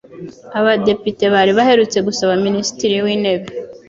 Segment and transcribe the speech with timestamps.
[0.59, 3.47] Abadepite bari baherutse gusaba Minisitiri w'Intebe